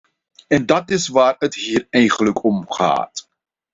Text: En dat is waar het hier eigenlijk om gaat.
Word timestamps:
En 0.49 0.65
dat 0.65 0.89
is 0.91 1.07
waar 1.07 1.35
het 1.39 1.55
hier 1.55 1.87
eigenlijk 1.89 2.43
om 2.43 2.65
gaat. 2.71 3.29